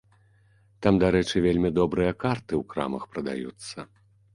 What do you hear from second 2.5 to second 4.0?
ў крамах прадаюцца.